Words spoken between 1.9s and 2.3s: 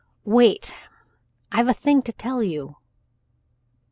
to